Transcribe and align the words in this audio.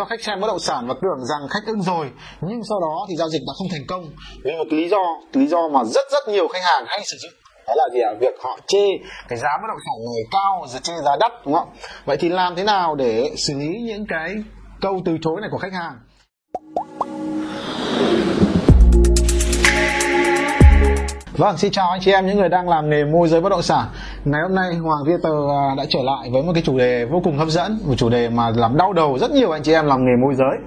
cho 0.00 0.06
khách 0.06 0.24
xem 0.24 0.40
bất 0.40 0.46
động 0.46 0.58
sản 0.58 0.86
và 0.88 0.94
tưởng 1.02 1.26
rằng 1.26 1.48
khách 1.50 1.66
ưng 1.66 1.82
rồi. 1.82 2.10
Nhưng 2.40 2.60
sau 2.68 2.80
đó 2.80 3.06
thì 3.08 3.16
giao 3.16 3.28
dịch 3.28 3.42
đã 3.46 3.52
không 3.58 3.68
thành 3.70 3.86
công. 3.88 4.04
Vì 4.44 4.52
một 4.58 4.64
lý 4.70 4.88
do 4.88 4.98
lý 5.32 5.46
do 5.46 5.68
mà 5.68 5.84
rất 5.84 6.04
rất 6.12 6.28
nhiều 6.28 6.48
khách 6.48 6.62
hàng 6.62 6.84
hay 6.88 7.00
sử 7.04 7.16
dụng. 7.22 7.32
Đó 7.66 7.74
là 7.76 7.84
gì 7.92 8.00
ạ? 8.00 8.12
Việc 8.20 8.34
họ 8.44 8.58
chê 8.66 8.86
cái 9.28 9.38
giá 9.38 9.48
bất 9.62 9.68
động 9.68 9.78
sản 9.86 9.96
này 10.04 10.22
cao 10.30 10.66
rồi 10.68 10.80
chê 10.82 10.92
giá 11.04 11.16
đắt 11.20 11.32
đúng 11.44 11.54
không? 11.54 11.68
Vậy 12.04 12.16
thì 12.16 12.28
làm 12.28 12.56
thế 12.56 12.64
nào 12.64 12.94
để 12.94 13.30
xử 13.36 13.54
lý 13.58 13.68
những 13.86 14.06
cái 14.08 14.34
câu 14.80 15.00
từ 15.04 15.18
chối 15.22 15.40
này 15.40 15.50
của 15.52 15.58
khách 15.58 15.72
hàng? 15.72 15.98
Vâng, 21.32 21.58
xin 21.58 21.72
chào 21.72 21.90
anh 21.90 22.00
chị 22.00 22.12
em 22.12 22.26
những 22.26 22.38
người 22.38 22.48
đang 22.48 22.68
làm 22.68 22.90
nghề 22.90 23.04
môi 23.04 23.28
giới 23.28 23.40
bất 23.40 23.48
động 23.48 23.62
sản. 23.62 23.86
Ngày 24.24 24.42
hôm 24.42 24.54
nay 24.54 24.74
Hoàng 24.74 25.04
Viettel 25.06 25.32
à, 25.50 25.74
đã 25.76 25.84
trở 25.88 25.98
lại 26.02 26.30
với 26.32 26.42
một 26.42 26.52
cái 26.54 26.62
chủ 26.62 26.78
đề 26.78 27.04
vô 27.04 27.20
cùng 27.24 27.38
hấp 27.38 27.48
dẫn, 27.48 27.78
một 27.86 27.94
chủ 27.96 28.08
đề 28.08 28.28
mà 28.28 28.50
làm 28.50 28.76
đau 28.76 28.92
đầu 28.92 29.18
rất 29.18 29.30
nhiều 29.30 29.50
anh 29.50 29.62
chị 29.62 29.72
em 29.72 29.86
làm 29.86 30.04
nghề 30.04 30.12
môi 30.22 30.34
giới. 30.34 30.58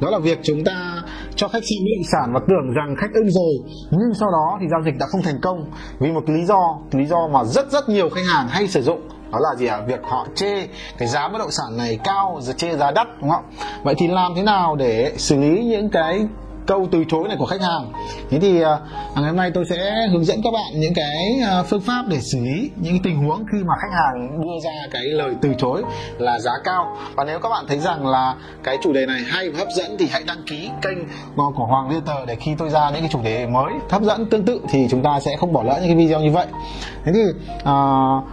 Đó 0.00 0.10
là 0.10 0.18
việc 0.18 0.38
chúng 0.42 0.64
ta 0.64 1.02
cho 1.36 1.48
khách 1.48 1.62
xem 1.62 1.78
bất 1.84 1.90
động 1.96 2.06
sản 2.12 2.32
và 2.34 2.40
tưởng 2.48 2.74
rằng 2.76 2.96
khách 2.98 3.14
ưng 3.14 3.30
rồi, 3.30 3.54
nhưng 3.90 4.14
sau 4.20 4.30
đó 4.30 4.58
thì 4.60 4.66
giao 4.70 4.80
dịch 4.84 4.98
đã 4.98 5.06
không 5.06 5.22
thành 5.22 5.40
công 5.42 5.70
vì 5.98 6.12
một 6.12 6.28
lý 6.28 6.44
do, 6.44 6.78
lý 6.92 7.06
do 7.06 7.28
mà 7.32 7.44
rất 7.44 7.70
rất 7.70 7.88
nhiều 7.88 8.08
khách 8.10 8.26
hàng 8.26 8.48
hay 8.48 8.68
sử 8.68 8.82
dụng 8.82 9.00
đó 9.32 9.38
là 9.38 9.54
gì 9.56 9.66
ạ 9.66 9.80
việc 9.86 10.00
họ 10.02 10.26
chê 10.34 10.66
cái 10.98 11.08
giá 11.08 11.28
bất 11.28 11.38
động 11.38 11.50
sản 11.50 11.76
này 11.78 11.98
cao 12.04 12.38
rồi 12.40 12.54
chê 12.54 12.76
giá 12.76 12.90
đắt 12.90 13.06
đúng 13.20 13.30
không 13.30 13.44
vậy 13.82 13.94
thì 13.98 14.08
làm 14.08 14.32
thế 14.36 14.42
nào 14.42 14.76
để 14.76 15.12
xử 15.16 15.36
lý 15.36 15.64
những 15.64 15.90
cái 15.90 16.26
câu 16.66 16.88
từ 16.92 17.04
chối 17.08 17.28
này 17.28 17.36
của 17.36 17.46
khách 17.46 17.60
hàng. 17.60 17.92
Thế 18.30 18.38
thì 18.38 18.60
à, 18.60 18.70
à, 19.14 19.20
ngày 19.20 19.26
hôm 19.26 19.36
nay 19.36 19.50
tôi 19.54 19.64
sẽ 19.64 20.06
hướng 20.12 20.24
dẫn 20.24 20.40
các 20.44 20.50
bạn 20.52 20.80
những 20.80 20.94
cái 20.94 21.40
à, 21.50 21.62
phương 21.62 21.80
pháp 21.80 22.04
để 22.08 22.20
xử 22.20 22.38
lý 22.40 22.70
những 22.76 23.02
tình 23.02 23.16
huống 23.16 23.44
khi 23.52 23.58
mà 23.64 23.74
khách 23.82 23.92
hàng 23.92 24.40
đưa 24.42 24.60
ra 24.64 24.88
cái 24.90 25.02
lời 25.02 25.34
từ 25.42 25.54
chối 25.58 25.82
là 26.18 26.38
giá 26.38 26.52
cao. 26.64 26.96
Và 27.14 27.24
nếu 27.24 27.38
các 27.38 27.48
bạn 27.48 27.64
thấy 27.68 27.78
rằng 27.78 28.06
là 28.06 28.34
cái 28.64 28.78
chủ 28.82 28.92
đề 28.92 29.06
này 29.06 29.20
hay 29.26 29.50
và 29.50 29.58
hấp 29.58 29.68
dẫn 29.76 29.96
thì 29.98 30.06
hãy 30.10 30.22
đăng 30.26 30.42
ký 30.46 30.70
kênh 30.82 30.98
của 31.36 31.66
Hoàng 31.66 31.90
Leader 31.90 32.28
để 32.28 32.36
khi 32.36 32.54
tôi 32.58 32.70
ra 32.70 32.90
những 32.90 33.00
cái 33.00 33.10
chủ 33.12 33.22
đề 33.22 33.46
mới 33.46 33.72
hấp 33.90 34.02
dẫn 34.02 34.26
tương 34.26 34.44
tự 34.44 34.60
thì 34.68 34.86
chúng 34.90 35.02
ta 35.02 35.20
sẽ 35.20 35.36
không 35.40 35.52
bỏ 35.52 35.62
lỡ 35.62 35.78
những 35.82 35.88
cái 35.88 36.06
video 36.06 36.20
như 36.20 36.30
vậy. 36.30 36.46
Thế 37.04 37.12
thì 37.12 37.22
uh, 37.70 38.24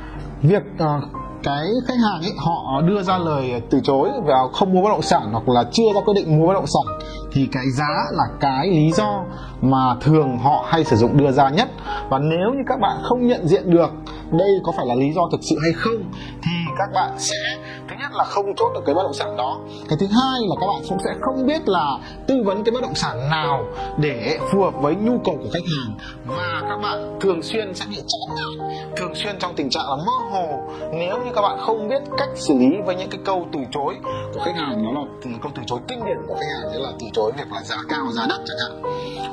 việc 0.41 0.63
uh, 0.83 1.03
cái 1.43 1.67
khách 1.87 1.97
hàng 2.03 2.21
ấy, 2.21 2.33
họ 2.37 2.81
đưa 2.81 3.01
ra 3.01 3.17
lời 3.17 3.61
từ 3.69 3.79
chối 3.83 4.09
và 4.25 4.35
không 4.53 4.73
mua 4.73 4.81
bất 4.81 4.89
động 4.89 5.01
sản 5.01 5.29
hoặc 5.31 5.49
là 5.49 5.63
chưa 5.71 5.93
ra 5.95 6.01
quyết 6.05 6.13
định 6.13 6.39
mua 6.39 6.47
bất 6.47 6.53
động 6.53 6.67
sản, 6.67 6.97
thì 7.33 7.47
cái 7.51 7.63
giá 7.77 7.89
là 8.11 8.23
cái 8.39 8.67
lý 8.67 8.91
do 8.91 9.23
mà 9.61 9.95
thường 10.01 10.37
họ 10.37 10.65
hay 10.67 10.83
sử 10.83 10.95
dụng, 10.95 11.17
đưa 11.17 11.31
ra 11.31 11.49
nhất. 11.49 11.69
Và 12.09 12.19
nếu 12.19 12.53
như 12.53 12.63
các 12.67 12.79
bạn 12.79 12.97
không 13.03 13.27
nhận 13.27 13.47
diện 13.47 13.71
được 13.71 13.89
đây 14.31 14.49
có 14.63 14.71
phải 14.77 14.85
là 14.85 14.95
lý 14.95 15.11
do 15.13 15.21
thực 15.31 15.39
sự 15.41 15.55
hay 15.63 15.71
không? 15.75 16.03
Thì 16.43 16.51
các 16.77 16.89
bạn 16.93 17.11
sẽ 17.17 17.57
thứ 17.87 17.95
nhất 17.99 18.11
là 18.13 18.23
không 18.23 18.45
chốt 18.55 18.71
được 18.73 18.81
cái 18.85 18.95
bất 18.95 19.03
động 19.03 19.13
sản 19.13 19.37
đó. 19.37 19.59
Cái 19.89 19.97
thứ 19.99 20.07
hai 20.07 20.39
là 20.49 20.55
các 20.61 20.67
bạn 20.67 20.81
cũng 20.89 20.99
sẽ 21.03 21.11
không 21.21 21.47
biết 21.47 21.69
là 21.69 21.97
tư 22.27 22.35
vấn 22.45 22.63
cái 22.63 22.71
bất 22.71 22.81
động 22.81 22.95
sản 22.95 23.29
nào 23.29 23.65
để 23.97 24.39
phù 24.51 24.61
hợp 24.61 24.73
với 24.81 24.95
nhu 24.95 25.19
cầu 25.25 25.35
của 25.43 25.49
khách 25.53 25.65
hàng. 25.77 25.97
Và 26.25 26.61
các 26.69 26.77
bạn 26.77 27.19
thường 27.21 27.41
xuyên 27.41 27.73
sẽ 27.75 27.85
bị 27.89 27.95
chán 27.95 28.35
nản 28.35 28.69
thường 28.97 29.15
xuyên 29.15 29.39
trong 29.39 29.53
tình 29.55 29.69
trạng 29.69 29.89
là 29.89 29.95
mơ 29.95 30.29
hồ. 30.31 30.47
Nếu 30.93 31.17
như 31.25 31.31
các 31.35 31.41
bạn 31.41 31.57
không 31.59 31.87
biết 31.89 32.01
cách 32.17 32.29
xử 32.35 32.53
lý 32.59 32.77
với 32.85 32.95
những 32.95 33.09
cái 33.09 33.19
câu 33.25 33.47
từ 33.53 33.59
chối 33.71 33.95
của 34.33 34.39
khách 34.45 34.55
hàng 34.55 34.83
đó 34.83 34.91
là 34.91 35.01
câu 35.41 35.51
từ 35.55 35.61
chối 35.67 35.79
kinh 35.87 36.05
điển 36.05 36.17
của 36.27 36.33
khách 36.33 36.47
hàng 36.61 36.71
như 36.73 36.79
là 36.79 36.91
từ 36.99 37.07
chối 37.13 37.31
việc 37.37 37.51
là 37.51 37.61
giá 37.63 37.77
cao 37.89 38.05
giá 38.11 38.25
đắt 38.29 38.39
chẳng 38.45 38.57
hạn. 38.63 38.81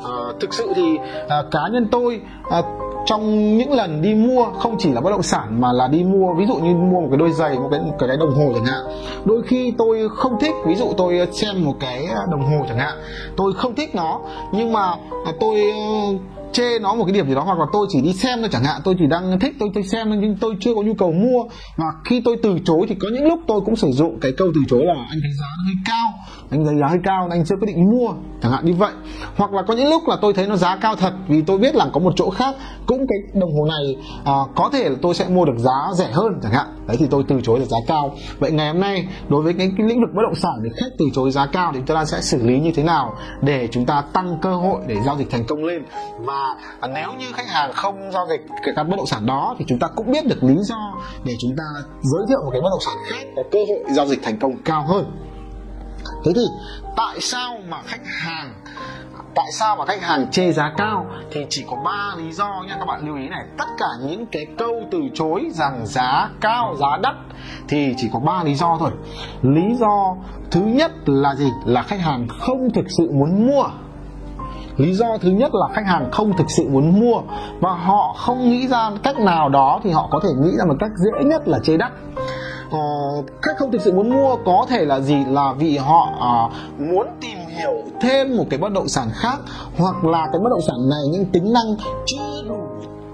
À, 0.05 0.16
thực 0.41 0.55
sự 0.55 0.72
thì 0.77 0.98
à, 1.28 1.42
cá 1.50 1.60
nhân 1.72 1.88
tôi 1.92 2.20
à, 2.50 2.62
trong 3.06 3.56
những 3.58 3.72
lần 3.72 4.02
đi 4.02 4.14
mua, 4.14 4.44
không 4.44 4.76
chỉ 4.78 4.90
là 4.92 5.00
bất 5.00 5.10
động 5.10 5.22
sản 5.22 5.60
mà 5.60 5.72
là 5.72 5.88
đi 5.88 6.04
mua, 6.04 6.34
ví 6.34 6.46
dụ 6.46 6.54
như 6.54 6.74
mua 6.74 7.00
một 7.00 7.08
cái 7.10 7.18
đôi 7.18 7.32
giày, 7.32 7.58
một 7.58 7.68
cái 7.70 7.80
một 7.80 7.96
cái 7.98 8.16
đồng 8.16 8.34
hồ 8.34 8.52
chẳng 8.54 8.64
hạn. 8.64 8.84
Đôi 9.24 9.42
khi 9.42 9.72
tôi 9.78 10.08
không 10.16 10.40
thích, 10.40 10.54
ví 10.66 10.74
dụ 10.74 10.92
tôi 10.96 11.28
xem 11.32 11.64
một 11.64 11.74
cái 11.80 12.06
đồng 12.30 12.42
hồ 12.42 12.64
chẳng 12.68 12.78
hạn, 12.78 12.98
tôi 13.36 13.52
không 13.52 13.74
thích 13.74 13.94
nó, 13.94 14.20
nhưng 14.52 14.72
mà 14.72 14.94
tôi 15.40 15.62
chê 16.52 16.78
nó 16.78 16.94
một 16.94 17.04
cái 17.04 17.14
điểm 17.14 17.28
gì 17.28 17.34
đó, 17.34 17.42
hoặc 17.42 17.58
là 17.58 17.66
tôi 17.72 17.86
chỉ 17.90 18.00
đi 18.00 18.12
xem 18.12 18.38
thôi 18.40 18.48
chẳng 18.52 18.64
hạn, 18.64 18.81
tôi 18.84 18.94
chỉ 18.98 19.06
đang 19.06 19.41
thích, 19.41 19.54
tôi 19.60 19.70
tôi 19.75 19.82
xem 19.82 20.20
nhưng 20.20 20.36
tôi 20.41 20.54
chưa 20.60 20.75
có 20.75 20.82
nhu 20.82 20.94
cầu 20.94 21.12
mua. 21.12 21.42
Và 21.76 21.86
khi 22.04 22.22
tôi 22.25 22.36
từ 22.42 22.58
chối 22.64 22.86
thì 22.88 22.94
có 22.94 23.08
những 23.12 23.26
lúc 23.26 23.41
tôi 23.47 23.60
cũng 23.60 23.76
sử 23.76 23.91
dụng 23.92 24.20
cái 24.20 24.32
câu 24.38 24.48
từ 24.54 24.60
chối 24.69 24.84
là 24.84 24.94
anh 24.94 25.19
thấy 25.22 25.31
giá 25.41 25.47
nó 25.58 25.64
hơi 25.66 25.75
cao 25.84 26.08
anh 26.50 26.64
thấy 26.64 26.76
giá 26.80 26.86
hơi 26.86 26.98
cao 27.04 27.28
anh 27.30 27.44
chưa 27.44 27.56
quyết 27.56 27.66
định 27.66 27.90
mua 27.90 28.12
chẳng 28.42 28.52
hạn 28.52 28.64
như 28.64 28.74
vậy. 28.74 28.92
Hoặc 29.36 29.52
là 29.52 29.62
có 29.62 29.74
những 29.74 29.88
lúc 29.88 30.02
là 30.06 30.16
tôi 30.22 30.32
thấy 30.32 30.46
nó 30.46 30.56
giá 30.56 30.76
cao 30.76 30.96
thật 30.96 31.12
vì 31.28 31.42
tôi 31.42 31.58
biết 31.58 31.74
là 31.74 31.86
có 31.92 32.00
một 32.00 32.12
chỗ 32.16 32.30
khác 32.30 32.54
cũng 32.86 33.06
cái 33.08 33.18
đồng 33.40 33.50
hồ 33.58 33.66
này 33.66 33.96
à, 34.24 34.32
có 34.56 34.70
thể 34.72 34.88
là 34.88 34.96
tôi 35.02 35.14
sẽ 35.14 35.28
mua 35.28 35.44
được 35.44 35.58
giá 35.58 35.92
rẻ 35.94 36.08
hơn 36.12 36.40
chẳng 36.42 36.52
hạn. 36.52 36.66
Đấy 36.86 36.96
thì 37.00 37.06
tôi 37.10 37.24
từ 37.28 37.40
chối 37.42 37.58
được 37.58 37.64
giá 37.68 37.78
cao. 37.86 38.14
Vậy 38.38 38.50
ngày 38.50 38.72
hôm 38.72 38.80
nay 38.80 39.08
đối 39.28 39.42
với 39.42 39.54
cái, 39.58 39.72
cái 39.78 39.86
lĩnh 39.86 40.00
vực 40.00 40.10
bất 40.14 40.22
động 40.22 40.34
sản 40.34 40.52
thì 40.64 40.70
khách 40.76 40.90
từ 40.98 41.04
chối 41.14 41.30
giá 41.30 41.46
cao 41.46 41.70
thì 41.74 41.80
chúng 41.86 41.96
ta 41.96 42.04
sẽ 42.04 42.20
xử 42.20 42.42
lý 42.42 42.60
như 42.60 42.72
thế 42.74 42.82
nào 42.82 43.14
để 43.42 43.68
chúng 43.70 43.86
ta 43.86 44.02
tăng 44.12 44.38
cơ 44.42 44.54
hội 44.54 44.80
để 44.86 44.96
giao 45.06 45.16
dịch 45.16 45.30
thành 45.30 45.44
công 45.48 45.64
lên? 45.64 45.82
Và 46.20 46.54
à, 46.80 46.88
nếu 46.94 47.08
như 47.18 47.26
khách 47.32 47.48
hàng 47.48 47.72
không 47.72 48.12
giao 48.12 48.26
dịch 48.30 48.46
cái 48.64 48.74
căn 48.76 48.90
bất 48.90 48.96
động 48.96 49.06
sản 49.06 49.26
đó 49.26 49.54
thì 49.58 49.64
chúng 49.68 49.78
ta 49.78 49.88
cũng 49.96 50.12
biết 50.12 50.26
được 50.26 50.44
lý 50.44 50.56
do 50.62 50.94
để 51.24 51.34
chúng 51.40 51.56
ta 51.56 51.64
giới 52.02 52.22
thiệu 52.28 52.38
một 52.44 52.50
cái 52.52 52.60
bất 52.60 52.70
động 52.70 52.82
sản 52.86 52.96
khác 53.06 53.26
có 53.36 53.42
cơ 53.52 53.58
hội 53.68 53.94
giao 53.94 54.06
dịch 54.06 54.22
thành 54.22 54.38
công 54.38 54.52
cao 54.64 54.84
hơn 54.88 55.25
thế 56.25 56.33
thì 56.34 56.47
tại 56.97 57.21
sao 57.21 57.56
mà 57.69 57.83
khách 57.87 58.06
hàng, 58.06 58.55
tại 59.34 59.47
sao 59.53 59.77
mà 59.77 59.84
khách 59.87 60.03
hàng 60.03 60.31
chê 60.31 60.53
giá 60.53 60.72
cao? 60.77 61.06
Thì 61.31 61.47
chỉ 61.50 61.65
có 61.71 61.77
ba 61.84 62.15
lý 62.17 62.33
do 62.33 62.62
nha, 62.69 62.77
các 62.78 62.84
bạn 62.84 63.06
lưu 63.06 63.17
ý 63.17 63.28
này. 63.28 63.44
Tất 63.59 63.69
cả 63.78 63.87
những 64.06 64.27
cái 64.27 64.47
câu 64.59 64.83
từ 64.91 64.99
chối 65.15 65.50
rằng 65.53 65.87
giá 65.87 66.28
cao, 66.41 66.75
giá 66.78 66.97
đắt 67.03 67.15
thì 67.69 67.94
chỉ 67.97 68.11
có 68.12 68.19
ba 68.19 68.43
lý 68.43 68.55
do 68.55 68.77
thôi. 68.81 68.91
Lý 69.43 69.75
do 69.75 70.17
thứ 70.50 70.61
nhất 70.61 70.93
là 71.06 71.34
gì? 71.34 71.50
Là 71.65 71.83
khách 71.83 72.00
hàng 72.00 72.27
không 72.41 72.71
thực 72.75 72.84
sự 72.99 73.11
muốn 73.12 73.47
mua. 73.47 73.65
Lý 74.77 74.93
do 74.93 75.06
thứ 75.21 75.31
nhất 75.31 75.50
là 75.55 75.69
khách 75.75 75.87
hàng 75.87 76.11
không 76.12 76.37
thực 76.37 76.50
sự 76.50 76.69
muốn 76.69 77.00
mua. 77.00 77.21
Và 77.61 77.71
họ 77.75 78.15
không 78.19 78.50
nghĩ 78.50 78.69
ra 78.69 78.91
cách 79.03 79.19
nào 79.19 79.49
đó 79.49 79.81
thì 79.84 79.91
họ 79.91 80.09
có 80.11 80.21
thể 80.23 80.28
nghĩ 80.38 80.50
ra 80.59 80.65
một 80.65 80.75
cách 80.81 80.91
dễ 80.97 81.25
nhất 81.25 81.49
là 81.49 81.59
chê 81.59 81.77
đắt 81.77 81.93
à, 82.71 82.78
khách 83.43 83.53
không 83.59 83.72
thực 83.72 83.81
sự 83.81 83.93
muốn 83.93 84.10
mua 84.10 84.37
có 84.44 84.66
thể 84.69 84.84
là 84.84 85.00
gì? 85.00 85.25
Là 85.28 85.53
vì 85.59 85.77
họ 85.77 86.09
à, 86.21 86.34
muốn 86.78 87.06
tìm 87.21 87.38
hiểu 87.49 87.72
thêm 88.00 88.37
một 88.37 88.44
cái 88.50 88.59
bất 88.59 88.72
động 88.72 88.88
sản 88.88 89.09
khác 89.15 89.38
hoặc 89.78 90.04
là 90.04 90.28
cái 90.32 90.41
bất 90.44 90.50
động 90.50 90.62
sản 90.66 90.88
này 90.91 91.00
những 91.12 91.25
tính 91.25 91.53
năng 91.53 91.76
chưa 92.06 92.43
đủ 92.49 92.66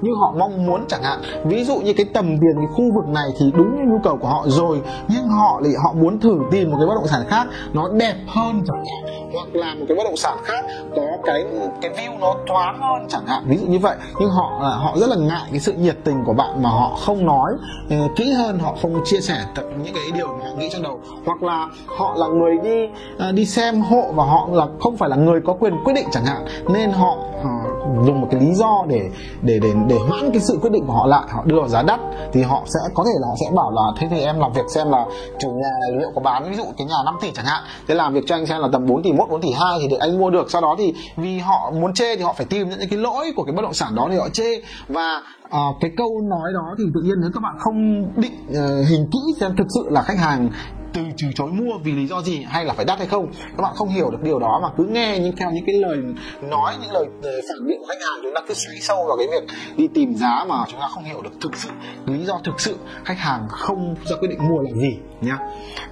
như 0.03 0.13
họ 0.21 0.35
mong 0.39 0.67
muốn 0.67 0.85
chẳng 0.89 1.03
hạn. 1.03 1.23
Ví 1.45 1.65
dụ 1.65 1.77
như 1.77 1.93
cái 1.97 2.07
tầm 2.15 2.27
tiền 2.27 2.55
cái 2.57 2.67
khu 2.75 2.95
vực 2.95 3.09
này 3.09 3.31
thì 3.41 3.53
đúng 3.57 3.77
như 3.77 3.93
nhu 3.93 3.99
cầu 4.05 4.17
của 4.17 4.29
họ 4.29 4.45
rồi 4.47 4.83
nhưng 5.09 5.29
họ 5.29 5.61
thì 5.65 5.71
họ 5.85 5.93
muốn 5.93 6.21
thử 6.21 6.39
tìm 6.51 6.71
một 6.71 6.77
cái 6.81 6.87
bất 6.87 6.95
động 6.95 7.07
sản 7.07 7.21
khác 7.29 7.47
nó 7.73 7.89
đẹp 7.89 8.15
hơn 8.27 8.63
chẳng 8.67 8.77
hạn 8.77 9.29
hoặc 9.33 9.49
là 9.53 9.75
một 9.75 9.85
cái 9.89 9.97
bất 9.97 10.05
động 10.05 10.17
sản 10.17 10.39
khác 10.45 10.65
có 10.97 11.03
cái 11.25 11.45
cái 11.83 11.91
view 11.91 12.19
nó 12.19 12.35
thoáng 12.49 12.81
hơn 12.81 13.09
chẳng 13.09 13.27
hạn. 13.27 13.43
Ví 13.47 13.57
dụ 13.57 13.67
như 13.67 13.79
vậy 13.79 13.97
nhưng 14.21 14.31
họ 14.31 14.59
à, 14.61 14.69
họ 14.69 14.97
rất 14.97 15.11
là 15.11 15.17
ngại 15.17 15.49
cái 15.51 15.61
sự 15.61 15.73
nhiệt 15.73 15.97
tình 16.05 16.25
của 16.25 16.33
bạn 16.33 16.63
mà 16.63 16.71
họ 16.71 16.97
không 17.07 17.27
nói 17.27 17.53
uh, 17.87 18.17
kỹ 18.17 18.33
hơn 18.33 18.59
họ 18.59 18.75
không 18.83 19.05
chia 19.05 19.21
sẻ 19.21 19.37
tập 19.55 19.65
những 19.85 19.95
cái 19.95 20.05
điều 20.15 20.27
mà 20.27 20.45
họ 20.45 20.57
nghĩ 20.59 20.69
trong 20.73 20.83
đầu. 20.83 21.01
Hoặc 21.27 21.43
là 21.43 21.69
họ 21.87 22.15
là 22.17 22.27
người 22.27 22.59
đi 22.63 22.85
uh, 23.29 23.35
đi 23.35 23.47
xem 23.47 23.81
hộ 23.81 24.13
và 24.15 24.25
họ 24.25 24.49
là 24.53 24.67
không 24.81 24.97
phải 24.97 25.09
là 25.09 25.17
người 25.17 25.41
có 25.41 25.53
quyền 25.53 25.85
quyết 25.85 25.93
định 25.93 26.07
chẳng 26.11 26.25
hạn 26.25 26.45
nên 26.69 26.91
họ 26.91 27.17
uh, 27.41 27.72
dùng 28.07 28.21
một 28.21 28.29
cái 28.31 28.41
lý 28.41 28.55
do 28.55 28.85
để 28.89 29.11
để 29.43 29.59
để 29.63 29.73
để 29.89 29.97
hoãn 30.09 30.31
cái 30.33 30.41
sự 30.41 30.59
quyết 30.63 30.73
định 30.73 30.87
của 30.87 30.93
họ 30.93 31.07
lại 31.07 31.25
họ 31.31 31.43
đưa 31.45 31.59
vào 31.59 31.69
giá 31.69 31.83
đắt 31.83 32.01
thì 32.33 32.43
họ 32.43 32.63
sẽ 32.67 32.81
có 32.95 33.05
thể 33.05 33.13
là 33.21 33.29
họ 33.29 33.35
sẽ 33.41 33.47
bảo 33.57 33.71
là 33.71 33.83
thế 33.99 34.09
thì 34.11 34.21
em 34.21 34.39
làm 34.39 34.53
việc 34.53 34.65
xem 34.75 34.91
là 34.91 35.07
chủ 35.39 35.49
nhà 35.51 35.71
này 35.81 35.91
liệu 35.99 36.11
có 36.15 36.21
bán 36.21 36.51
ví 36.51 36.57
dụ 36.57 36.65
cái 36.79 36.87
nhà 36.87 36.97
5 37.05 37.15
tỷ 37.21 37.31
chẳng 37.35 37.45
hạn 37.45 37.63
thế 37.89 37.95
làm 37.95 38.15
việc 38.15 38.25
cho 38.27 38.35
anh 38.35 38.47
xem 38.47 38.61
là 38.61 38.69
tầm 38.73 38.87
4 38.87 39.03
tỷ 39.03 39.13
1 39.13 39.27
4 39.31 39.41
tỷ 39.41 39.53
2 39.53 39.79
thì 39.81 39.89
để 39.91 39.97
anh 39.97 40.19
mua 40.19 40.31
được 40.31 40.51
sau 40.51 40.61
đó 40.61 40.75
thì 40.79 40.95
vì 41.17 41.39
họ 41.39 41.73
muốn 41.81 41.95
chê 41.95 42.17
thì 42.17 42.23
họ 42.23 42.33
phải 42.33 42.47
tìm 42.47 42.69
những 42.69 42.89
cái 42.91 42.99
lỗi 42.99 43.33
của 43.37 43.45
cái 43.45 43.53
bất 43.53 43.63
động 43.63 43.75
sản 43.75 43.95
đó 43.95 44.09
thì 44.11 44.17
họ 44.17 44.29
chê. 44.29 44.63
Và 44.89 45.23
à, 45.51 45.61
cái 45.81 45.91
câu 45.97 46.21
nói 46.21 46.53
đó 46.55 46.75
thì 46.79 46.85
tự 46.95 47.01
nhiên 47.01 47.15
nếu 47.21 47.31
các 47.35 47.41
bạn 47.43 47.55
không 47.59 48.07
định 48.17 48.33
uh, 48.51 48.89
hình 48.89 49.09
kỹ 49.13 49.19
xem 49.41 49.57
thực 49.57 49.67
sự 49.75 49.87
là 49.91 50.03
khách 50.03 50.19
hàng 50.19 50.51
từ 50.93 51.03
từ 51.19 51.29
chối 51.35 51.51
mua 51.53 51.79
vì 51.85 51.93
lý 51.93 52.07
do 52.07 52.23
gì, 52.23 52.43
hay 52.49 52.65
là 52.65 52.75
phải 52.75 52.85
đắt 52.85 52.99
hay 52.99 53.07
không? 53.07 53.33
Các 53.57 53.63
bạn 53.63 53.73
không 53.75 53.89
hiểu 53.89 54.11
được 54.11 54.23
điều 54.23 54.39
đó 54.39 54.61
mà 54.63 54.69
cứ 54.77 54.85
nghe 54.85 55.19
những 55.19 55.37
theo 55.37 55.51
những 55.51 55.65
cái 55.67 55.75
lời 55.75 55.99
nói, 56.43 56.75
những 56.83 56.93
lời 56.93 57.07
ờ, 57.23 57.31
phản 57.49 57.67
biện 57.67 57.79
của 57.81 57.87
khách 57.87 58.03
hàng 58.09 58.21
chúng 58.23 58.33
ta 58.35 58.41
cứ 58.49 58.55
xoáy 58.55 58.81
sâu 58.81 59.05
vào 59.09 59.17
cái 59.17 59.27
việc 59.31 59.55
đi 59.77 59.89
tìm 59.95 60.15
giá 60.15 60.45
mà 60.49 60.57
chúng 60.69 60.81
ta 60.81 60.89
không 60.89 61.05
hiểu 61.05 61.23
được 61.23 61.33
thực 61.41 61.57
sự, 61.57 61.69
lý 62.07 62.25
do 62.25 62.41
thực 62.45 62.61
sự 62.61 62.77
khách 63.05 63.19
hàng 63.19 63.47
không 63.49 63.95
ra 64.05 64.17
quyết 64.21 64.29
định 64.29 64.49
mua 64.49 64.59
là 64.59 64.71
gì 64.81 64.99
nhá. 65.21 65.39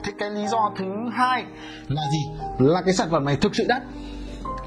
Thế 0.02 0.12
cái 0.19 0.31
lý 0.31 0.47
do 0.47 0.73
thứ 0.76 0.85
hai 1.12 1.44
là 1.88 2.03
gì? 2.12 2.31
Là 2.58 2.82
cái 2.82 2.94
sản 2.94 3.08
phẩm 3.11 3.25
này 3.25 3.37
thực 3.37 3.55
sự 3.55 3.64
đắt 3.69 3.82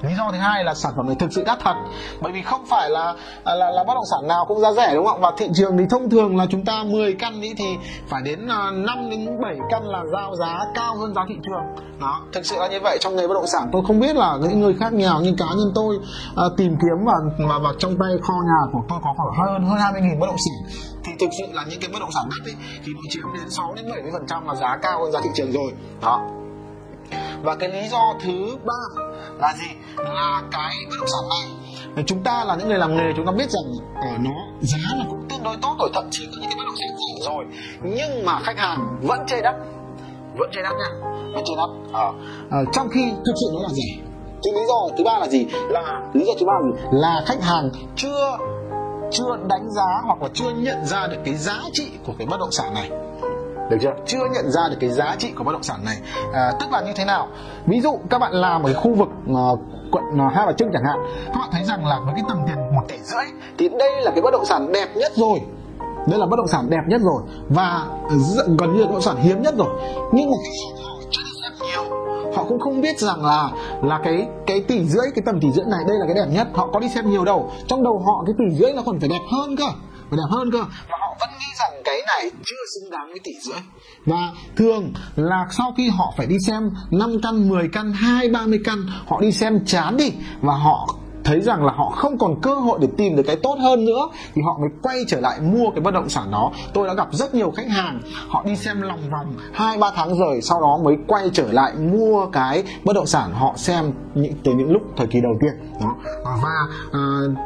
lý 0.04 0.16
do 0.18 0.32
thứ 0.32 0.38
hai 0.38 0.64
là 0.64 0.74
sản 0.74 0.94
phẩm 0.96 1.08
này 1.08 1.16
thực 1.20 1.34
sự 1.34 1.44
đắt 1.46 1.60
thật. 1.60 1.76
Bởi 2.22 2.32
vì 2.32 2.42
không 2.42 2.66
phải 2.66 2.90
là 2.90 3.14
là 3.46 3.70
là 3.72 3.84
bất 3.84 3.94
động 3.94 4.06
sản 4.12 4.28
nào 4.28 4.46
cũng 4.48 4.60
giá 4.60 4.72
rẻ 4.72 4.96
đúng 4.96 5.06
không 5.06 5.22
và 5.22 5.32
thị 5.38 5.50
trường 5.54 5.78
thì 5.78 5.84
thông 5.90 6.10
thường 6.10 6.38
là 6.38 6.46
chúng 6.50 6.66
ta 6.66 6.84
10 6.84 7.14
căn 7.14 7.42
ý 7.42 7.54
thì 7.58 7.78
phải 8.08 8.22
đến 8.26 8.48
à, 8.48 8.72
5 8.72 9.10
đến 9.10 9.42
7 9.42 9.56
căn 9.70 9.88
là 9.88 10.04
giao 10.14 10.36
giá 10.36 10.60
cao 10.76 10.98
hơn 10.98 11.14
giá 11.16 11.22
thị 11.30 11.36
trường. 11.44 11.86
Đó 12.02 12.22
thực 12.34 12.46
sự 12.46 12.56
là 12.60 12.68
như 12.68 12.80
vậy 12.84 12.98
trong 13.02 13.16
nghề 13.16 13.28
bất 13.28 13.34
động 13.34 13.48
sản. 13.48 13.70
Tôi 13.72 13.82
không 13.88 14.00
biết 14.00 14.16
là 14.16 14.38
những 14.42 14.62
người 14.62 14.76
khác 14.80 14.94
nghèo 14.94 15.20
nhưng 15.22 15.38
cá 15.38 15.46
nhân 15.46 15.72
tôi 15.76 15.98
à, 16.36 16.44
tìm 16.58 16.76
kiếm 16.82 17.06
và 17.06 17.14
mà 17.38 17.60
và 17.60 17.70
trong 17.80 17.98
tay 18.00 18.10
kho 18.22 18.34
nhà 18.34 18.72
của 18.74 18.82
tôi 18.90 19.00
có 19.04 19.14
khoảng 19.18 19.48
hơn 19.48 19.66
hơn 19.70 19.80
20 19.80 20.02
nghìn 20.02 20.20
bất 20.20 20.28
động 20.28 20.38
sản. 20.38 20.84
Thì 21.04 21.12
thực 21.20 21.30
sự 21.40 21.46
là 21.54 21.64
những 21.70 21.80
cái 21.80 21.90
bất 21.94 22.00
động 22.00 22.12
sản 22.12 22.24
đắt 22.30 22.48
ấy 22.48 22.56
thì 22.86 22.92
nó 22.96 23.02
chiếm 23.10 23.24
đến 23.34 23.50
6 23.50 23.74
đến 23.76 23.86
70 23.92 24.12
phần 24.14 24.28
trăm 24.28 24.48
là 24.48 24.56
giá 24.56 24.78
cao 24.82 25.00
hơn 25.04 25.12
giá 25.12 25.20
thị 25.24 25.30
trường 25.36 25.52
rồi. 25.52 25.72
Đó 26.02 26.43
và 27.44 27.56
cái 27.56 27.70
lý 27.70 27.88
do 27.88 28.14
thứ 28.22 28.58
ba 28.66 29.04
là 29.40 29.54
gì? 29.58 29.76
Là 29.98 30.42
cái 30.52 30.76
bất 30.90 30.96
động 31.00 31.08
sản 31.08 31.30
này 31.30 31.64
chúng 32.06 32.24
ta 32.24 32.44
là 32.44 32.56
những 32.56 32.68
người 32.68 32.78
làm 32.78 32.96
nghề 32.96 33.14
chúng 33.16 33.26
ta 33.26 33.32
biết 33.32 33.50
rằng 33.50 33.64
ở 33.96 34.18
nó 34.20 34.32
giá 34.62 34.98
là 34.98 35.06
cũng 35.10 35.26
tương 35.30 35.44
đối 35.44 35.58
tốt 35.62 35.76
rồi 35.80 35.90
thậm 35.94 36.08
chí 36.12 36.26
có 36.26 36.38
những 36.42 36.50
cái 36.50 36.58
bất 36.58 36.64
động 36.66 36.76
sản 36.80 36.98
rẻ 36.98 37.26
rồi. 37.26 37.46
Nhưng 37.84 38.26
mà 38.26 38.40
khách 38.40 38.58
hàng 38.58 38.98
vẫn 39.02 39.20
chê 39.28 39.42
đắt 39.42 39.56
vẫn 40.38 40.50
chê 40.54 40.62
đắt 40.64 40.74
nha 40.74 41.10
vẫn 41.34 41.44
chê 41.46 41.54
đắt 41.58 41.70
à, 41.94 42.00
ờ, 42.00 42.06
à, 42.06 42.12
ờ, 42.52 42.66
trong 42.74 42.90
khi 42.90 43.12
thực 43.26 43.34
sự 43.36 43.48
nó 43.54 43.62
là 43.62 43.70
rẻ. 43.70 44.04
Cái 44.44 44.54
lý 44.54 44.62
do 44.68 44.96
thứ 44.98 45.04
ba 45.04 45.20
là 45.20 45.28
gì? 45.28 45.46
Là 45.70 46.02
lý 46.14 46.26
do 46.26 46.34
thứ 46.40 46.46
ba 46.46 46.54
là 46.54 46.72
gì? 46.72 46.82
Là 46.92 47.24
khách 47.26 47.44
hàng 47.44 47.70
chưa 47.96 48.38
chưa 49.12 49.38
đánh 49.50 49.70
giá 49.70 50.02
hoặc 50.06 50.22
là 50.22 50.30
chưa 50.34 50.50
nhận 50.50 50.86
ra 50.86 51.08
được 51.08 51.18
cái 51.26 51.36
giá 51.36 51.60
trị 51.74 51.92
của 52.06 52.14
cái 52.18 52.28
bất 52.28 52.40
động 52.40 52.52
sản 52.52 52.74
này 52.74 52.90
được 53.74 53.80
chưa? 53.82 53.94
Chưa 54.06 54.26
nhận 54.34 54.52
ra 54.52 54.62
được 54.70 54.78
cái 54.80 54.90
giá 54.90 55.16
trị 55.20 55.32
của 55.36 55.44
bất 55.44 55.52
động 55.52 55.64
sản 55.64 55.86
này. 55.86 55.98
À, 56.34 56.52
tức 56.60 56.72
là 56.72 56.82
như 56.82 56.92
thế 56.96 57.06
nào? 57.06 57.28
Ví 57.66 57.82
dụ 57.82 58.00
các 58.10 58.20
bạn 58.20 58.34
làm 58.34 58.64
ở 58.64 58.74
cái 58.74 58.82
khu 58.82 58.94
vực 58.94 59.10
uh, 59.32 59.60
quận 59.92 60.04
uh, 60.28 60.34
hai 60.34 60.46
bà 60.46 60.52
trưng 60.52 60.70
chẳng 60.74 60.84
hạn 60.86 61.00
các 61.26 61.40
bạn 61.40 61.50
thấy 61.52 61.64
rằng 61.64 61.86
là 61.86 62.00
với 62.06 62.14
cái 62.16 62.24
tầm 62.28 62.38
tiền 62.48 62.76
một 62.76 62.82
tỷ 62.88 62.98
rưỡi 63.04 63.26
thì 63.58 63.70
đây 63.70 64.02
là 64.02 64.12
cái 64.12 64.22
bất 64.22 64.32
động 64.32 64.46
sản 64.46 64.72
đẹp 64.72 64.88
nhất 64.96 65.12
rồi. 65.16 65.42
Đây 66.08 66.20
là 66.20 66.26
bất 66.26 66.38
động 66.38 66.48
sản 66.48 66.70
đẹp 66.70 66.82
nhất 66.88 67.02
rồi 67.02 67.22
và 67.50 67.86
gần 68.60 68.74
như 68.74 68.82
là 68.82 68.86
bất 68.86 68.94
động 68.94 69.02
sản 69.02 69.16
hiếm 69.16 69.42
nhất 69.42 69.54
rồi. 69.58 69.68
Nhưng 70.12 70.32
mà 70.32 70.38
nhiều. 71.62 71.84
Họ 72.36 72.44
cũng 72.50 72.60
không 72.60 72.82
biết 72.82 73.00
rằng 73.00 73.26
là 73.26 73.50
là 73.82 74.00
cái 74.04 74.28
cái 74.48 74.62
tỷ 74.68 74.86
rưỡi 74.86 75.06
cái 75.16 75.24
tầm 75.26 75.40
tỷ 75.40 75.52
rưỡi 75.52 75.66
này 75.66 75.84
đây 75.88 75.98
là 76.00 76.06
cái 76.06 76.16
đẹp 76.16 76.28
nhất. 76.30 76.48
Họ 76.54 76.68
có 76.74 76.80
đi 76.80 76.90
xem 76.90 77.12
nhiều 77.12 77.26
đâu. 77.26 77.52
Trong 77.68 77.84
đầu 77.84 78.04
họ 78.06 78.24
cái 78.26 78.36
tỷ 78.38 78.56
rưỡi 78.56 78.74
nó 78.74 78.82
còn 78.86 79.00
phải 79.00 79.10
đẹp 79.10 79.22
hơn 79.32 79.56
cơ 79.58 79.66
phải 80.10 80.18
đẹp 80.18 80.30
hơn 80.30 80.52
cơ. 80.52 80.60
Mà 80.90 80.98
họ 81.02 81.16
vẫn 81.20 81.30
rằng 81.64 81.82
cái 81.86 82.02
này 82.08 82.32
chưa 82.46 82.64
xứng 82.76 82.92
đáng 82.92 83.08
với 83.10 83.20
tỷ 83.24 83.32
rưỡi. 83.42 83.60
Và 84.06 84.32
thường 84.56 84.94
là 85.16 85.48
sau 85.58 85.74
khi 85.78 85.90
họ 85.90 86.14
phải 86.18 86.28
đi 86.28 86.36
xem 86.48 86.72
5 86.92 87.22
căn 87.24 87.50
10 87.50 87.70
căn 87.74 87.94
2 87.94 88.30
30 88.30 88.60
căn 88.66 88.78
họ 89.08 89.22
đi 89.22 89.32
xem 89.32 89.66
chán 89.66 89.98
đi 89.98 90.12
và 90.42 90.54
họ 90.54 90.88
thấy 91.24 91.42
rằng 91.42 91.66
là 91.66 91.74
họ 91.74 91.90
không 91.96 92.18
còn 92.18 92.42
cơ 92.42 92.56
hội 92.56 92.80
để 92.82 92.88
tìm 92.98 93.16
được 93.16 93.24
cái 93.26 93.36
tốt 93.36 93.58
hơn 93.60 93.86
nữa 93.86 94.10
thì 94.36 94.42
họ 94.46 94.58
mới 94.62 94.70
quay 94.82 94.98
trở 95.08 95.20
lại 95.20 95.40
mua 95.42 95.70
cái 95.70 95.82
bất 95.82 95.94
động 95.94 96.10
sản 96.10 96.32
đó. 96.32 96.52
Tôi 96.74 96.88
đã 96.88 96.94
gặp 96.94 97.08
rất 97.12 97.36
nhiều 97.36 97.52
khách 97.52 97.68
hàng 97.68 98.02
họ 98.28 98.44
đi 98.46 98.56
xem 98.56 98.82
lòng 98.82 99.00
vòng 99.12 99.36
hai 99.54 99.78
ba 99.78 99.92
tháng 99.96 100.16
rồi 100.20 100.42
sau 100.42 100.62
đó 100.62 100.80
mới 100.84 100.96
quay 101.08 101.30
trở 101.34 101.52
lại 101.52 101.74
mua 101.76 102.26
cái 102.26 102.64
bất 102.84 102.94
động 102.94 103.06
sản 103.06 103.34
họ 103.34 103.54
xem 103.58 103.94
những 104.16 104.34
từ 104.44 104.52
những 104.54 104.72
lúc 104.72 104.82
thời 104.98 105.08
kỳ 105.08 105.22
đầu 105.22 105.34
tiên. 105.42 105.72
Đó. 105.82 105.96
Và 106.24 106.68
à, 106.92 107.02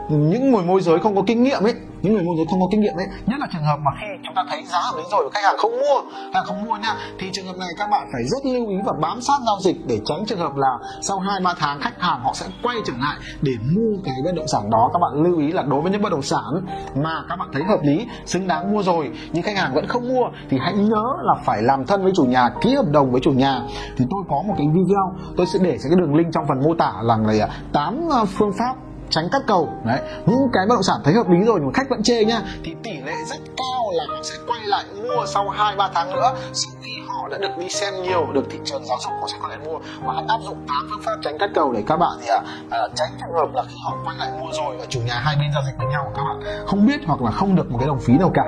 những 0.09 0.51
người 0.51 0.63
môi 0.63 0.81
giới 0.81 0.99
không 0.99 1.15
có 1.15 1.23
kinh 1.27 1.43
nghiệm 1.43 1.63
ấy 1.63 1.73
những 2.01 2.13
người 2.13 2.23
môi 2.23 2.35
giới 2.37 2.45
không 2.49 2.61
có 2.61 2.67
kinh 2.71 2.81
nghiệm 2.81 2.95
ấy, 2.95 3.07
nhất 3.25 3.39
là 3.39 3.47
trường 3.53 3.63
hợp 3.63 3.77
mà 3.85 3.91
khi 4.01 4.07
chúng 4.23 4.35
ta 4.35 4.45
thấy 4.49 4.63
giá 4.65 4.79
hợp 4.79 4.97
lý 4.97 5.03
rồi, 5.11 5.29
khách 5.33 5.43
hàng 5.43 5.55
không 5.57 5.71
mua, 5.71 6.01
khách 6.33 6.43
không 6.45 6.65
mua 6.65 6.77
nha, 6.77 6.95
thì 7.19 7.29
trường 7.33 7.47
hợp 7.47 7.57
này 7.57 7.69
các 7.77 7.89
bạn 7.89 8.07
phải 8.13 8.23
rất 8.23 8.45
lưu 8.45 8.67
ý 8.67 8.75
và 8.85 8.93
bám 9.01 9.21
sát 9.21 9.39
giao 9.45 9.57
dịch 9.61 9.75
để 9.87 9.99
tránh 10.05 10.25
trường 10.27 10.39
hợp 10.39 10.55
là 10.55 10.71
sau 11.01 11.19
hai, 11.19 11.39
ba 11.43 11.53
tháng 11.57 11.79
khách 11.81 12.01
hàng 12.01 12.19
họ 12.23 12.31
sẽ 12.33 12.45
quay 12.63 12.77
trở 12.85 12.93
lại 12.99 13.17
để 13.41 13.51
mua 13.75 13.97
cái 14.03 14.15
bất 14.25 14.31
động 14.35 14.47
sản 14.47 14.69
đó. 14.69 14.89
Các 14.93 14.99
bạn 14.99 15.23
lưu 15.23 15.39
ý 15.39 15.51
là 15.51 15.63
đối 15.63 15.81
với 15.81 15.91
những 15.91 16.01
bất 16.01 16.11
động 16.11 16.21
sản 16.21 16.65
mà 16.95 17.23
các 17.29 17.35
bạn 17.35 17.49
thấy 17.53 17.63
hợp 17.63 17.79
lý, 17.83 18.07
xứng 18.25 18.47
đáng 18.47 18.73
mua 18.73 18.83
rồi 18.83 19.11
nhưng 19.31 19.43
khách 19.43 19.57
hàng 19.57 19.73
vẫn 19.73 19.87
không 19.87 20.07
mua 20.07 20.25
thì 20.49 20.57
hãy 20.61 20.73
nhớ 20.73 21.03
là 21.21 21.33
phải 21.45 21.61
làm 21.61 21.85
thân 21.85 22.03
với 22.03 22.11
chủ 22.15 22.23
nhà, 22.23 22.49
ký 22.61 22.75
hợp 22.75 22.85
đồng 22.91 23.11
với 23.11 23.21
chủ 23.21 23.31
nhà. 23.31 23.61
Thì 23.97 24.05
tôi 24.09 24.23
có 24.29 24.43
một 24.47 24.53
cái 24.57 24.67
video, 24.73 25.15
tôi 25.37 25.45
sẽ 25.45 25.59
để 25.61 25.77
cái 25.83 25.99
đường 25.99 26.15
link 26.15 26.33
trong 26.33 26.45
phần 26.47 26.63
mô 26.63 26.75
tả 26.75 26.93
là 27.01 27.17
này 27.17 27.39
tám 27.73 28.07
ờ, 28.09 28.25
phương 28.25 28.51
pháp 28.59 28.75
tránh 29.09 29.29
cắt 29.31 29.41
cầu 29.47 29.69
đấy 29.85 29.99
những 30.25 30.49
cái 30.53 30.65
bất 30.69 30.75
động 30.75 30.83
sản 30.83 30.97
thấy 31.03 31.13
hợp 31.13 31.29
lý 31.29 31.37
rồi 31.45 31.55
nhưng 31.59 31.65
mà 31.65 31.73
khách 31.73 31.89
vẫn 31.89 32.03
chê 32.03 32.25
nhá. 32.25 32.41
Thì 32.63 32.75
tỷ 32.83 32.91
lệ 32.91 33.13
rất 33.25 33.37
cao 33.57 33.91
là 33.93 34.05
họ 34.09 34.23
sẽ 34.23 34.35
quay 34.47 34.59
lại 34.65 34.83
mua 34.95 35.25
sau 35.25 35.49
hai 35.49 35.75
ba 35.75 35.89
tháng 35.93 36.11
nữa. 36.15 36.31
Sau 36.53 36.71
khi 36.81 36.91
họ 37.07 37.27
đã 37.31 37.37
được 37.37 37.57
đi 37.59 37.69
xem 37.69 37.93
nhiều 38.03 38.27
được 38.33 38.43
thị 38.49 38.59
trường 38.65 38.85
giáo 38.85 38.97
dục 39.03 39.13
họ 39.21 39.27
sẽ 39.27 39.37
quay 39.41 39.49
lại 39.49 39.59
mua. 39.65 39.79
Và 40.05 40.13
hãy 40.13 40.23
áp 40.27 40.39
dụng 40.45 40.57
tám 40.67 40.87
phương 40.89 41.01
pháp 41.03 41.15
tránh 41.21 41.37
cắt 41.39 41.49
cầu 41.55 41.71
để 41.73 41.83
các 41.87 41.97
bạn 41.97 42.17
thì 42.21 42.27
à, 42.27 42.41
à, 42.69 42.79
tránh 42.95 43.09
trường 43.19 43.33
hợp 43.33 43.47
là 43.53 43.63
khi 43.69 43.75
họ 43.83 43.97
quay 44.05 44.17
lại 44.17 44.31
mua 44.39 44.51
rồi 44.51 44.77
và 44.79 44.85
chủ 44.89 44.99
nhà 44.99 45.13
hai 45.13 45.35
bên 45.35 45.47
giao 45.53 45.63
dịch 45.65 45.77
với 45.77 45.87
nhau 45.87 46.11
các 46.15 46.23
bạn 46.23 46.65
không 46.67 46.85
biết 46.85 46.99
hoặc 47.05 47.21
là 47.21 47.31
không 47.31 47.55
được 47.55 47.71
một 47.71 47.77
cái 47.79 47.87
đồng 47.87 47.99
phí 47.99 48.13
nào 48.17 48.31
cả. 48.33 48.45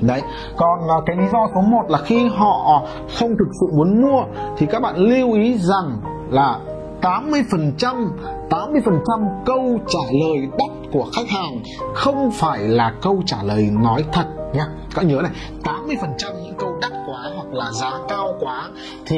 Đấy 0.00 0.22
còn 0.56 0.88
à, 0.88 0.96
cái 1.06 1.16
lý 1.16 1.24
do 1.32 1.48
số 1.54 1.60
1 1.60 1.90
là 1.90 1.98
khi 1.98 2.28
họ 2.28 2.82
không 3.18 3.36
thực 3.38 3.48
sự 3.60 3.66
muốn 3.76 4.02
mua 4.02 4.22
thì 4.58 4.66
các 4.66 4.82
bạn 4.82 4.96
lưu 4.96 5.32
ý 5.32 5.58
rằng 5.58 6.00
là 6.30 6.58
80% 7.02 8.08
80% 8.50 9.42
câu 9.46 9.78
trả 9.88 9.98
lời 10.12 10.48
đắt 10.58 10.70
của 10.92 11.06
khách 11.12 11.28
hàng, 11.28 11.60
không 11.94 12.30
phải 12.30 12.58
là 12.60 12.94
câu 13.02 13.22
trả 13.26 13.42
lời 13.42 13.70
nói 13.72 14.04
thật 14.12 14.24
nha. 14.54 14.66
Các 14.90 14.96
bạn 14.96 15.08
nhớ 15.08 15.22
này 15.22 15.32
80% 15.64 16.42
những 16.44 16.54
câu 16.58 16.72
đắt 16.80 16.92
quá 16.92 17.30
hoặc 17.34 17.46
là 17.52 17.70
giá 17.72 17.92
cao 18.08 18.34
quá 18.40 18.68
thì 19.06 19.16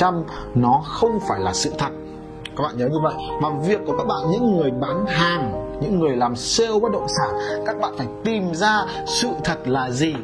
80% 0.00 0.22
nó 0.54 0.82
không 0.84 1.18
phải 1.28 1.40
là 1.40 1.52
sự 1.52 1.72
thật. 1.78 1.90
Các 2.56 2.62
bạn 2.62 2.78
nhớ 2.78 2.88
như 2.88 2.98
vậy. 3.02 3.14
Mà 3.42 3.48
việc 3.66 3.80
của 3.86 3.94
các 3.98 4.06
bạn, 4.06 4.30
những 4.30 4.56
người 4.56 4.70
bán 4.70 5.06
hàng, 5.06 5.76
những 5.82 6.00
người 6.00 6.16
làm 6.16 6.36
sale 6.36 6.80
bất 6.82 6.92
động 6.92 7.06
sản, 7.08 7.62
các 7.66 7.80
bạn 7.80 7.94
phải 7.98 8.06
tìm 8.24 8.54
ra 8.54 8.84
sự 9.06 9.28
thật 9.44 9.58
là 9.64 9.90
gì. 9.90 10.14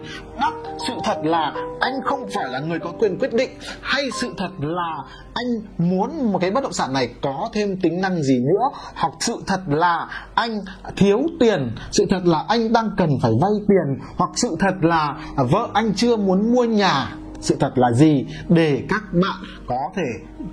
Đắt 0.41 0.53
sự 0.87 0.95
thật 1.05 1.19
là 1.23 1.53
anh 1.81 1.93
không 2.05 2.29
phải 2.35 2.49
là 2.49 2.59
người 2.59 2.79
có 2.79 2.93
quyền 2.99 3.19
quyết 3.19 3.35
định, 3.35 3.51
hay 3.81 4.03
sự 4.21 4.35
thật 4.39 4.51
là 4.61 4.97
anh 5.35 5.47
muốn 5.79 6.33
một 6.33 6.39
cái 6.39 6.51
bất 6.51 6.63
động 6.63 6.73
sản 6.73 6.93
này 6.93 7.09
có 7.23 7.49
thêm 7.53 7.81
tính 7.81 8.01
năng 8.01 8.23
gì 8.23 8.39
nữa, 8.41 8.79
hoặc 8.95 9.13
sự 9.21 9.43
thật 9.47 9.61
là 9.67 10.09
anh 10.35 10.61
thiếu 10.97 11.19
tiền, 11.41 11.71
sự 11.91 12.07
thật 12.11 12.21
là 12.25 12.45
anh 12.49 12.73
đang 12.73 12.91
cần 12.97 13.11
phải 13.23 13.33
vay 13.43 13.53
tiền, 13.69 14.07
hoặc 14.17 14.31
sự 14.35 14.57
thật 14.61 14.75
là 14.81 15.17
vợ 15.37 15.69
anh 15.75 15.93
chưa 15.95 16.17
muốn 16.17 16.53
mua 16.53 16.65
nhà 16.65 17.17
sự 17.47 17.57
thật 17.61 17.79
là 17.79 17.93
gì 17.93 18.27
để 18.49 18.83
các 18.89 19.03
bạn 19.13 19.41
có 19.67 19.79
thể 19.97 20.03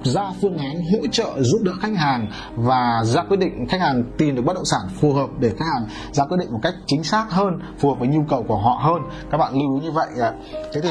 ra 0.04 0.24
phương 0.42 0.58
án 0.58 0.76
hỗ 0.76 1.08
trợ 1.12 1.42
giúp 1.42 1.62
đỡ 1.64 1.72
khách 1.82 1.98
hàng 1.98 2.32
và 2.56 3.02
ra 3.06 3.24
quyết 3.24 3.38
định 3.38 3.66
khách 3.70 3.82
hàng 3.82 4.04
tìm 4.18 4.36
được 4.36 4.42
bất 4.46 4.54
động 4.54 4.66
sản 4.66 4.82
phù 5.00 5.14
hợp 5.14 5.30
để 5.40 5.50
khách 5.50 5.66
hàng 5.74 5.88
ra 6.12 6.26
quyết 6.26 6.38
định 6.40 6.52
một 6.52 6.60
cách 6.64 6.74
chính 6.88 7.04
xác 7.04 7.26
hơn, 7.30 7.60
phù 7.80 7.90
hợp 7.90 8.00
với 8.00 8.08
nhu 8.08 8.24
cầu 8.30 8.46
của 8.48 8.58
họ 8.58 8.80
hơn? 8.84 9.02
Các 9.32 9.38
bạn 9.38 9.54
lưu 9.54 9.80
ý 9.80 9.86
như 9.86 9.92
vậy 9.92 10.08
thế 10.74 10.82
thì 10.82 10.90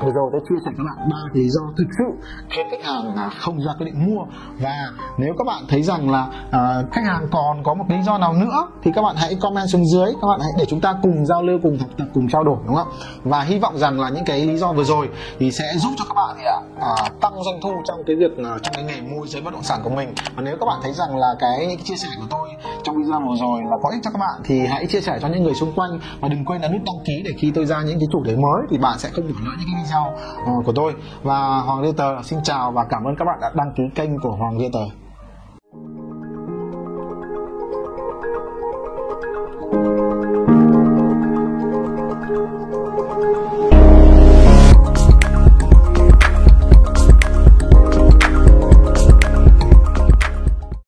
vừa 0.00 0.12
rồi 0.12 0.30
tôi 0.32 0.40
chia 0.48 0.56
sẻ 0.64 0.70
các 0.78 0.84
bạn 0.84 1.08
ba 1.10 1.16
lý 1.32 1.48
do 1.48 1.60
thực 1.78 1.86
sự 1.98 2.28
khiến 2.50 2.66
khách 2.70 2.84
hàng 2.84 3.16
là 3.16 3.30
không 3.40 3.60
ra 3.60 3.72
quyết 3.78 3.86
định 3.86 4.06
mua. 4.06 4.24
Và 4.60 4.74
nếu 5.18 5.34
các 5.38 5.44
bạn 5.46 5.62
thấy 5.68 5.82
rằng 5.82 6.10
là 6.10 6.22
uh, 6.48 6.92
khách 6.92 7.04
hàng 7.04 7.28
còn 7.30 7.62
có 7.64 7.74
một 7.74 7.84
lý 7.88 7.96
do 8.02 8.18
nào 8.18 8.32
nữa 8.32 8.68
thì 8.82 8.92
các 8.94 9.02
bạn 9.02 9.16
hãy 9.18 9.34
comment 9.40 9.68
xuống 9.68 9.86
dưới. 9.86 10.06
Các 10.06 10.26
bạn 10.28 10.40
hãy 10.40 10.50
để 10.58 10.64
chúng 10.68 10.80
ta 10.80 10.94
cùng 11.02 11.26
giao 11.26 11.42
lưu 11.42 11.58
cùng 11.62 11.78
học 11.78 11.90
tập 11.98 12.06
cùng 12.14 12.28
trao 12.28 12.44
đổi 12.44 12.56
đúng 12.66 12.74
không? 12.74 12.88
Và 13.22 13.40
hy 13.40 13.58
vọng 13.58 13.78
rằng 13.78 14.00
là 14.00 14.08
những 14.08 14.24
cái 14.24 14.46
lý 14.46 14.56
do 14.56 14.72
vừa 14.72 14.84
rồi 14.84 15.08
thì 15.38 15.52
sẽ 15.52 15.64
giúp 15.76 15.90
cho 15.96 16.04
các 16.08 16.14
bạn 16.14 16.36
thì 16.38 16.44
uh, 16.44 16.82
à, 16.82 17.10
tăng 17.20 17.32
doanh 17.44 17.60
thu 17.62 17.72
trong 17.84 18.00
cái 18.06 18.16
việc 18.16 18.32
uh, 18.32 18.62
trong 18.62 18.74
cái 18.74 18.84
nghề 18.84 19.00
môi 19.00 19.28
giới 19.28 19.42
bất 19.42 19.52
động 19.52 19.62
sản 19.62 19.80
của 19.84 19.90
mình. 19.90 20.14
Và 20.36 20.42
nếu 20.42 20.56
các 20.60 20.66
bạn 20.66 20.78
thấy 20.82 20.92
rằng 20.92 21.16
là 21.16 21.34
cái, 21.38 21.66
những 21.66 21.76
cái 21.76 21.84
chia 21.84 21.96
sẻ 21.96 22.08
của 22.18 22.26
tôi 22.30 22.48
trong 22.84 22.96
video 22.96 23.20
vừa 23.20 23.36
rồi 23.36 23.60
là 23.64 23.76
có 23.82 23.90
ích 23.90 24.00
cho 24.04 24.10
các 24.10 24.18
bạn 24.18 24.40
thì 24.44 24.66
hãy 24.66 24.86
chia 24.86 25.00
sẻ 25.00 25.18
cho 25.22 25.28
những 25.28 25.42
người 25.42 25.54
xung 25.54 25.72
quanh. 25.72 26.00
Và 26.20 26.28
đừng 26.28 26.44
quên 26.44 26.62
là 26.62 26.68
nút 26.68 26.82
đăng 26.86 27.04
ký 27.06 27.22
để 27.24 27.30
khi 27.38 27.52
tôi 27.54 27.66
ra 27.66 27.82
những 27.82 27.98
cái 28.00 28.08
chủ 28.12 28.22
đề 28.22 28.36
mới 28.36 28.62
thì 28.70 28.78
bạn 28.78 28.98
sẽ 28.98 29.08
không 29.12 29.24
bỏ 29.24 29.40
lỡ 29.44 29.50
những 29.58 29.67
cái 29.72 29.82
video 29.82 30.14
ờ, 30.46 30.52
của 30.66 30.72
tôi 30.72 30.94
và 31.22 31.58
Hoàng 31.58 31.92
Tờ. 31.92 32.22
Xin 32.22 32.38
chào 32.44 32.72
và 32.72 32.84
cảm 32.84 33.04
ơn 33.04 33.16
các 33.16 33.24
bạn 33.24 33.38
đã 33.40 33.50
đăng 33.54 33.72
ký 33.76 33.82
kênh 33.94 34.18
của 34.20 34.32
Hoàng 34.32 34.58
Tờ. 34.72 35.07